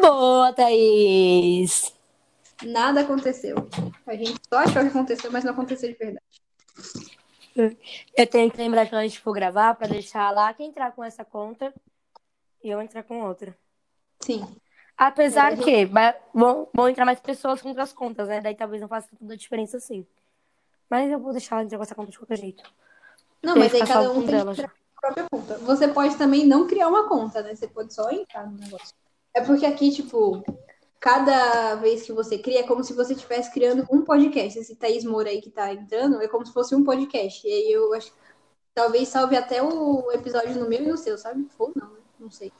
[0.00, 1.94] Boa, Thaís!
[2.62, 3.68] Nada aconteceu.
[4.06, 6.24] A gente só achou que aconteceu, mas não aconteceu de verdade.
[8.16, 11.02] Eu tenho que lembrar quando a gente for gravar pra deixar lá quem entrar com
[11.02, 11.72] essa conta
[12.62, 13.56] e eu entrar com outra.
[14.20, 14.46] Sim.
[14.96, 18.40] Apesar É, que vai- vão, vão entrar mais pessoas com outras contas, né?
[18.40, 20.06] Daí talvez não faça tanta diferença assim.
[20.88, 22.62] Mas eu vou deixar ela entrar com essa conta de qualquer jeito.
[23.42, 25.58] Não, mas aí cada um tem que criar a própria conta.
[25.58, 27.54] Você pode também não criar uma conta, né?
[27.54, 28.94] Você pode só entrar no negócio.
[29.36, 30.42] É porque aqui, tipo,
[30.98, 34.58] cada vez que você cria, é como se você estivesse criando um podcast.
[34.58, 37.46] Esse Thaís Moura aí que tá entrando, é como se fosse um podcast.
[37.46, 38.18] E aí eu acho que
[38.74, 41.46] talvez salve até o episódio no meu e no seu, sabe?
[41.58, 42.00] Ou não, né?
[42.18, 42.50] Não sei.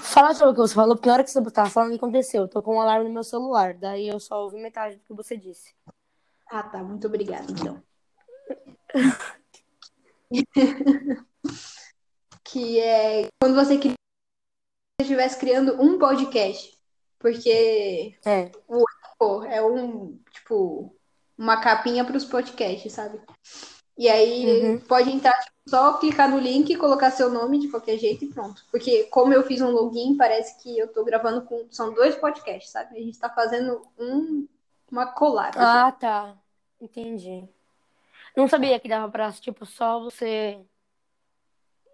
[0.00, 2.44] Fala sobre o que você falou, porque na hora que você tava falando, aconteceu?
[2.44, 5.12] Eu tô com um alarme no meu celular, daí eu só ouvi metade do que
[5.12, 5.74] você disse.
[6.48, 6.82] Ah, tá.
[6.82, 7.82] Muito obrigada, então.
[12.42, 13.95] que é quando você cria,
[15.16, 16.76] estivesse criando um podcast.
[17.18, 18.50] Porque É.
[19.18, 20.94] pô, é um, tipo,
[21.36, 23.20] uma capinha para os podcasts, sabe?
[23.98, 24.80] E aí Uhum.
[24.80, 28.62] pode entrar, tipo, só clicar no link, colocar seu nome de qualquer jeito e pronto.
[28.70, 31.66] Porque como eu fiz um login, parece que eu tô gravando com.
[31.70, 32.96] São dois podcasts, sabe?
[32.96, 34.46] A gente tá fazendo um,
[34.90, 35.56] uma collab.
[35.56, 36.36] Ah, tá.
[36.78, 37.48] Entendi.
[38.36, 40.60] Não sabia que dava pra, tipo, só você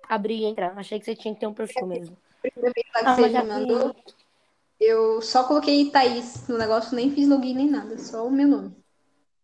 [0.09, 0.77] abrir e entrar.
[0.77, 2.17] Achei que você tinha que ter um perfil mesmo.
[2.43, 3.97] Primeira vez lá que Ah, você me mandou,
[4.81, 8.77] eu só coloquei Thaís no negócio, nem fiz login nem nada, só o meu nome.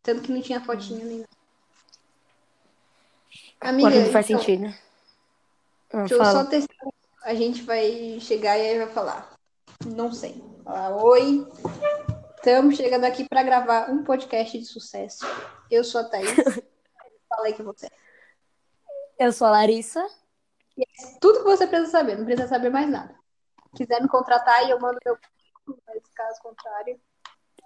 [0.02, 1.28] Tanto que não tinha fotinha nem nada.
[3.60, 4.74] Amiga, Agora não faz então, sentido.
[5.92, 6.44] Ah, Deixa eu fala.
[6.44, 6.86] só testar.
[7.24, 9.34] A gente vai chegar e aí vai falar.
[9.86, 10.42] Não sei.
[10.64, 11.46] Falar, oi.
[12.36, 15.26] Estamos chegando aqui para gravar um podcast de sucesso.
[15.70, 16.30] Eu sou a Thaís.
[17.28, 17.90] Fala aí que você é.
[19.26, 20.06] Eu sou a Larissa.
[21.20, 23.14] Tudo que você precisa saber, não precisa saber mais nada.
[23.74, 27.00] Quiser me contratar e eu mando meu currículo, mas caso contrário.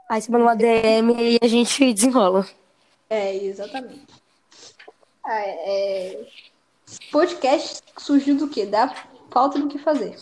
[0.09, 2.47] Aí você manda uma DM e a gente desenrola.
[3.09, 4.07] É, exatamente.
[5.25, 6.27] Ah, é...
[7.11, 8.67] Podcast surgiu do quê?
[8.67, 8.95] Da
[9.31, 10.17] falta do que fazer.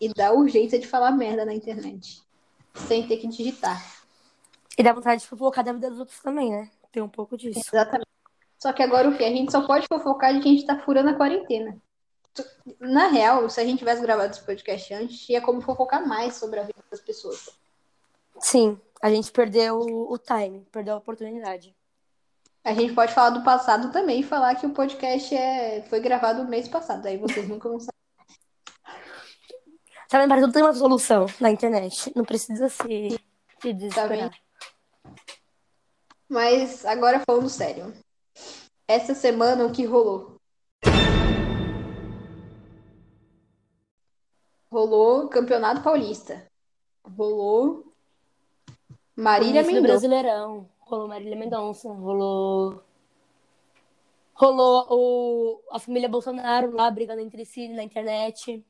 [0.00, 2.22] E da urgência de falar merda na internet.
[2.74, 4.00] Sem ter que digitar.
[4.76, 6.70] E dá vontade de fofocar da vida dos outros também, né?
[6.90, 7.60] Tem um pouco disso.
[7.72, 8.08] Exatamente.
[8.58, 9.24] Só que agora o que?
[9.24, 11.76] A gente só pode fofocar de que a gente tá furando a quarentena.
[12.78, 16.60] Na real, se a gente tivesse gravado esse podcast antes, tinha como fofocar mais sobre
[16.60, 17.48] a vida das pessoas.
[18.38, 21.74] Sim, a gente perdeu o time, perdeu a oportunidade.
[22.62, 25.82] A gente pode falar do passado também e falar que o podcast é...
[25.88, 27.06] foi gravado no mês passado.
[27.06, 27.90] Aí vocês nunca vão saber.
[30.10, 32.12] Sabe, para tudo tem uma solução na internet.
[32.14, 33.18] Não precisa se, se
[33.60, 34.30] Tá desesperar.
[36.28, 37.94] Mas agora falando sério.
[38.88, 40.39] Essa semana o que rolou?
[44.80, 46.42] Rolou Campeonato Paulista.
[47.04, 47.92] Rolou
[49.14, 49.82] Marília Mendonça.
[49.82, 50.66] Brasileirão.
[50.78, 51.92] Rolou Marília Mendonça.
[51.92, 52.82] Rolou.
[54.32, 55.60] Rolou o...
[55.70, 58.64] a família Bolsonaro lá brigando entre si na internet.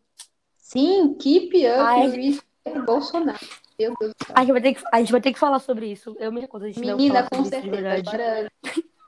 [0.56, 2.08] Sim, keep up Ai.
[2.08, 2.40] with
[2.84, 3.38] Bolsonaro.
[3.78, 4.34] Meu Deus do céu.
[4.34, 6.16] A gente vai ter que, a gente vai ter que falar sobre isso.
[6.18, 7.92] Eu me gente não Menina, com certeza.
[7.92, 8.52] Agora,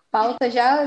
[0.09, 0.87] pauta já,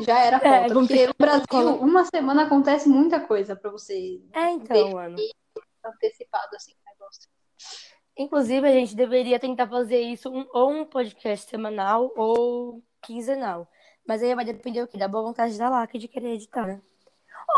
[0.00, 0.56] já era pauta.
[0.56, 5.16] É, porque no Brasil, uma semana acontece muita coisa pra você É, então, mano.
[5.88, 7.28] Antecipado assim o negócio.
[8.18, 13.68] Inclusive, a gente deveria tentar fazer isso um- ou um podcast semanal ou quinzenal.
[14.06, 14.96] Mas aí vai depender o quê?
[14.96, 16.80] Da boa vontade da Laca de querer editar, né?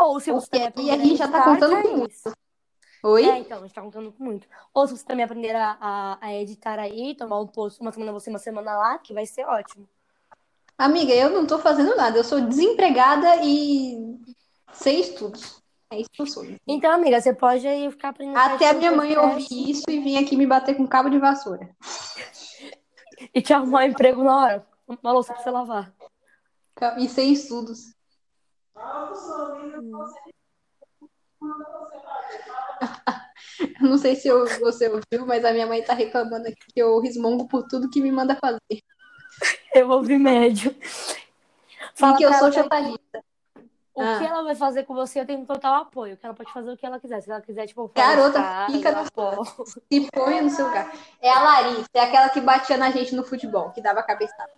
[0.01, 2.23] Ou se você e a gente já tá contando com Thaís.
[3.03, 3.29] Oi?
[3.29, 4.47] É, então, a gente tá contando com muito.
[4.73, 8.11] Ou se você também aprender a, a, a editar aí, tomar um post uma semana
[8.11, 9.87] você, uma semana lá, que vai ser ótimo.
[10.77, 12.17] Amiga, eu não tô fazendo nada.
[12.17, 14.17] Eu sou desempregada e
[14.73, 15.58] sem estudos.
[15.91, 16.45] É isso que eu sou.
[16.67, 18.37] Então, amiga, você pode aí ficar aprendendo.
[18.37, 21.69] Até a minha mãe ouvir isso e vir aqui me bater com cabo de vassoura.
[23.33, 24.67] E te arrumar um emprego na hora.
[24.87, 25.93] Uma louça pra você lavar.
[26.97, 27.93] E sem estudos.
[33.59, 36.81] Eu não sei se eu- você ouviu, mas a minha mãe tá reclamando aqui que
[36.81, 38.59] eu resmungo por tudo que me manda fazer.
[39.75, 40.75] Eu ouvi médio.
[41.95, 43.23] Fala e que eu sou jornalista.
[43.99, 44.17] O Ah.
[44.17, 46.15] que ela vai fazer com você, eu tenho total apoio.
[46.15, 47.21] Que ela pode fazer o que ela quiser.
[47.21, 49.45] Se ela quiser, tipo, Garota, de casa, fica no- apoio.
[49.91, 50.91] Se põe no seu lugar.
[51.21, 54.49] É a Larissa, é aquela que batia na gente no futebol, que dava cabeçada.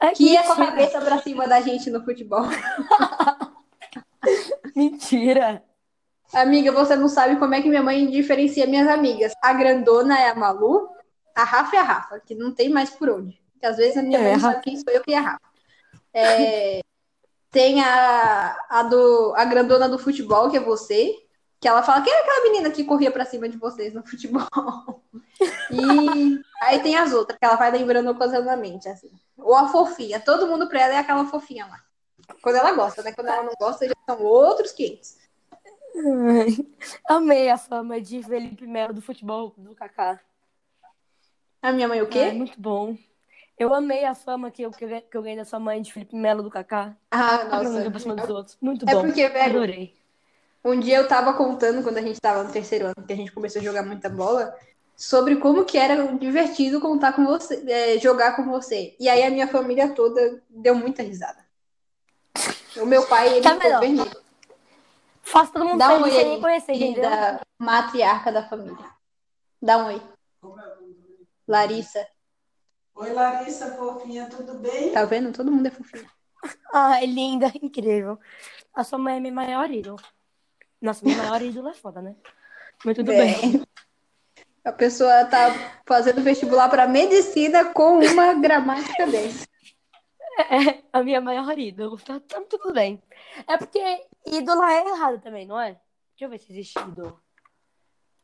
[0.00, 2.44] É Que ia com a cabeça pra cima da gente no futebol.
[4.74, 5.62] Mentira.
[6.32, 9.32] Amiga, você não sabe como é que minha mãe diferencia minhas amigas.
[9.42, 10.88] A grandona é a Malu,
[11.34, 13.40] a Rafa é a Rafa, que não tem mais por onde.
[13.52, 15.40] Porque às vezes a minha É, mãe sabe quem sou eu que é a Rafa.
[16.14, 16.80] É,
[17.50, 21.14] tem a, a, do, a grandona do futebol, que é você.
[21.60, 24.46] Que ela fala, quem é aquela menina que corria pra cima de vocês no futebol?
[25.70, 29.10] E aí tem as outras, que ela vai lembrando ocasionalmente, assim.
[29.38, 30.20] Ou a fofinha.
[30.20, 31.80] Todo mundo pra ela é aquela fofinha lá.
[32.42, 33.12] Quando ela gosta, né?
[33.12, 35.16] Quando ela não gosta, já são outros 500.
[35.96, 36.66] Ai,
[37.08, 40.20] amei a fama de Felipe Melo do futebol do Kaká.
[41.62, 42.32] A minha mãe o Ai, quê?
[42.32, 42.96] muito bom.
[43.60, 45.92] Eu amei a fama que eu, que eu que eu ganhei da sua mãe de
[45.92, 46.96] Felipe Melo do Kaká.
[47.10, 47.90] Ah, nossa.
[47.90, 48.56] pra cima dos outros.
[48.58, 49.02] Muito É bom.
[49.02, 49.94] porque, velho, Adorei.
[50.64, 53.30] Um dia eu tava contando, quando a gente tava no terceiro ano, que a gente
[53.30, 54.56] começou a jogar muita bola,
[54.96, 58.96] sobre como que era divertido contar com você, é, jogar com você.
[58.98, 61.44] E aí a minha família toda deu muita risada.
[62.78, 64.10] O meu pai, ele Tá ficou vermelho.
[65.20, 68.86] Faço todo mundo Dá um oi aí, conhecer, querida matriarca da família.
[69.60, 70.02] Dá um oi.
[71.46, 72.06] Larissa.
[73.00, 74.92] Oi, Larissa, fofinha, tudo bem?
[74.92, 75.32] Tá vendo?
[75.32, 76.06] Todo mundo é fofinho.
[76.70, 78.18] Ai, linda, incrível.
[78.74, 79.98] A sua mãe é minha maior ídolo.
[80.82, 82.14] Nossa, minha maior ídolo é foda, né?
[82.84, 83.16] Mas tudo É.
[83.16, 83.64] bem.
[84.62, 85.46] A pessoa tá
[85.86, 89.48] fazendo vestibular para medicina com uma gramática dessa.
[90.38, 91.98] É a minha maior ídolo.
[91.98, 93.02] Tá, tá tudo bem.
[93.46, 93.80] É porque
[94.26, 95.72] ídola é errado também, não é?
[96.10, 97.18] Deixa eu ver se existe ídolo.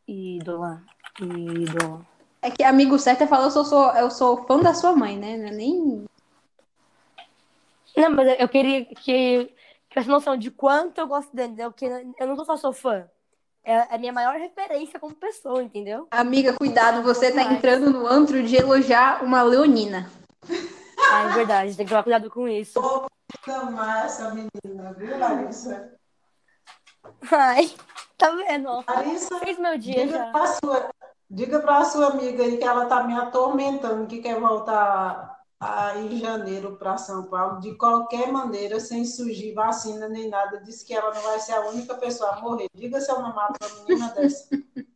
[0.06, 0.82] Ídola.
[1.20, 2.06] Ídola.
[2.46, 5.18] É que amigo certo é falar, eu sou, sou- eu sou fã da sua mãe,
[5.18, 5.36] né?
[5.36, 6.04] Não é Nem
[7.96, 9.52] Não, mas eu queria que
[9.90, 11.72] tivesse noção de quanto eu gosto dele, entendeu?
[11.72, 11.86] Porque
[12.20, 13.10] eu não só sou fã.
[13.64, 16.06] É a minha maior referência como pessoa, entendeu?
[16.12, 20.08] Amiga, cuidado, você tá entrando no antro de elogiar uma leonina.
[21.10, 22.78] Ah, é verdade, tem que tomar cuidado com isso.
[23.48, 25.94] Amar essa menina, viu, Larissa?
[27.28, 27.74] Ai,
[28.16, 28.84] tá vendo?
[28.88, 30.26] Larissa, Fez meu dia já.
[30.30, 30.46] pra
[31.30, 36.18] diga pra sua amiga aí que ela tá me atormentando, que quer voltar aí em
[36.18, 40.60] janeiro para São Paulo, de qualquer maneira, sem surgir vacina nem nada.
[40.60, 42.66] Disse que ela não vai ser a única pessoa a morrer.
[42.74, 44.48] Diga se eu não mato uma menina dessa.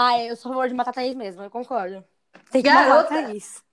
[0.00, 2.04] Ah, eu sou a favor de matar a Thaís mesmo, eu concordo.
[2.52, 3.10] Tem que Garota.
[3.10, 3.64] matar a Thaís.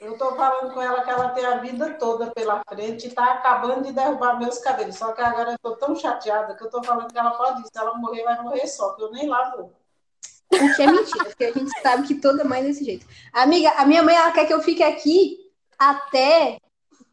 [0.00, 3.34] Eu tô falando com ela que ela tem a vida toda pela frente e tá
[3.34, 4.96] acabando de derrubar meus cabelos.
[4.96, 7.64] Só que agora eu tô tão chateada que eu tô falando que ela pode ir.
[7.64, 9.72] Se ela morrer, vai morrer só, que eu nem lá vou.
[10.52, 13.06] O que é mentira, porque a gente sabe que toda mãe é desse jeito.
[13.32, 16.58] Amiga, a minha mãe, ela quer que eu fique aqui até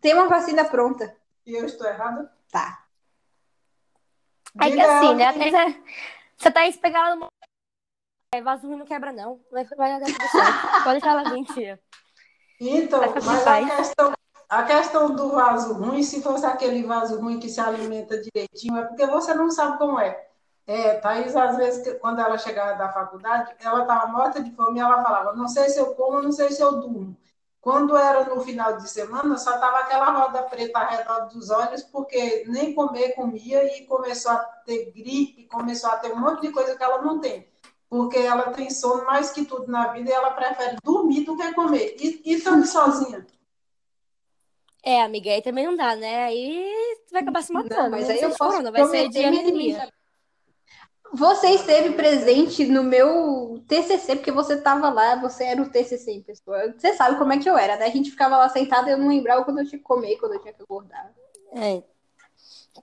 [0.02, 1.16] ter uma vacina pronta.
[1.46, 2.32] E eu estou errada?
[2.52, 2.86] Tá.
[4.62, 5.26] É que assim, né?
[5.26, 5.84] A que- Thaís é...
[6.38, 7.28] Se a Thaís pegar ela no...
[8.34, 9.40] É, vaso ruim não quebra, não.
[9.52, 10.84] Vai, vai dar tudo certo.
[10.84, 11.80] Pode deixar ela vir, tia.
[12.62, 14.14] Então, mas a questão,
[14.50, 18.86] a questão do vaso ruim, se fosse aquele vaso ruim que se alimenta direitinho, é
[18.86, 20.29] porque você não sabe como é.
[20.70, 24.78] É, Thaís, às vezes, que- quando ela chegava da faculdade, ela estava morta de fome
[24.78, 27.18] e ela falava, não sei se eu como, não sei se eu durmo.
[27.60, 31.82] Quando era no final de semana, só estava aquela roda preta ao redor dos olhos,
[31.82, 36.52] porque nem comer comia e começou a ter gripe, começou a ter um monte de
[36.52, 37.48] coisa que ela não tem.
[37.90, 41.52] Porque ela tem sono mais que tudo na vida e ela prefere dormir do que
[41.54, 41.96] comer.
[42.00, 43.26] E, e estando sozinha.
[44.84, 46.26] É, amiga, aí também não dá, né?
[46.26, 46.72] Aí
[47.06, 47.76] você vai acabar se matando.
[47.76, 49.99] Não, mas não aí vai eu ser posso corona, vai ser prometer de anemia.
[51.14, 56.22] Você esteve presente no meu TCC, porque você estava lá, você era o TCC em
[56.22, 56.74] pessoa.
[56.78, 57.86] Você sabe como é que eu era, né?
[57.86, 60.34] A gente ficava lá sentada e eu não lembrava quando eu tinha que comer, quando
[60.34, 61.12] eu tinha que acordar.
[61.54, 61.84] É.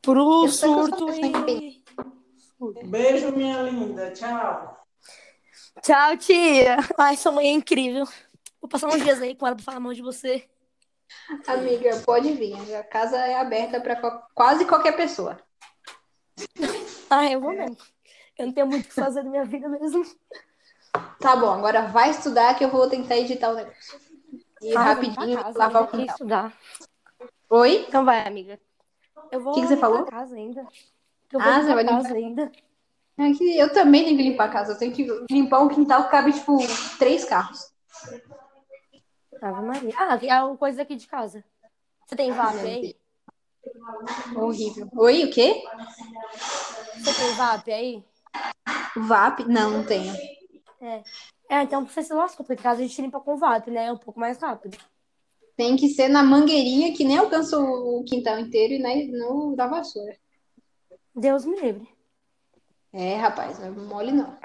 [0.02, 1.82] Pro surto e...
[2.84, 4.11] Beijo, minha linda.
[4.11, 4.87] Tchau.
[5.83, 6.78] Tchau, tia.
[6.99, 8.06] Ai, sua mãe é incrível.
[8.61, 10.45] Vou passar uns dias aí com ela pra falar mal de você.
[11.47, 12.75] Amiga, pode vir.
[12.75, 13.97] A casa é aberta para
[14.35, 15.38] quase qualquer pessoa.
[17.09, 17.76] Ai, eu vou mesmo.
[18.38, 20.05] Eu não tenho muito o que fazer da minha vida mesmo.
[21.21, 23.99] Tá bom, agora vai estudar que eu vou tentar editar o negócio.
[24.62, 26.07] E Ai, rapidinho casa, lavar o quintal.
[26.07, 26.59] estudar.
[27.50, 27.85] Oi?
[27.88, 28.59] Então vai, amiga.
[29.31, 30.05] Eu vou Que que você limpar falou?
[30.07, 30.66] casa ainda.
[31.33, 32.16] Eu Ah, vou você limpar vai a casa limpar?
[32.16, 32.52] ainda.
[33.19, 34.73] É que eu também tenho que limpar a casa.
[34.73, 36.59] Eu tenho que limpar um quintal que cabe, tipo,
[36.99, 37.73] três carros.
[39.40, 39.95] Ave Maria.
[39.99, 41.43] Ah, é uma coisa aqui de casa.
[42.07, 42.97] Você tem VAP aí?
[44.37, 44.88] Horrível.
[44.97, 45.62] Oi, o quê?
[46.95, 48.05] Você tem VAP aí?
[49.03, 49.45] VAP?
[49.45, 50.15] Não, não tenho.
[50.81, 51.03] É.
[51.49, 53.87] É, então você se lascou, porque em casa a gente limpa com VAP, né?
[53.87, 54.76] É um pouco mais rápido.
[55.57, 59.67] Tem que ser na mangueirinha que nem alcança o quintal inteiro e né, no da
[59.67, 60.17] vassoura.
[61.15, 61.88] Deus me livre.
[62.93, 64.37] É, rapaz, não é mole não.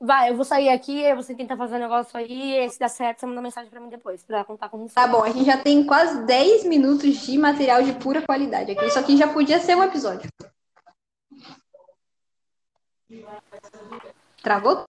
[0.00, 3.26] Vai, eu vou sair aqui, você tenta fazer um negócio aí, se der certo, você
[3.26, 5.02] manda mensagem pra mim depois, pra contar como foi.
[5.02, 8.84] Tá bom, a gente já tem quase 10 minutos de material de pura qualidade aqui.
[8.84, 10.28] Isso aqui já podia ser um episódio.
[14.42, 14.86] Trago